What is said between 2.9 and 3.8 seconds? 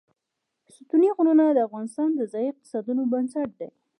بنسټ دی.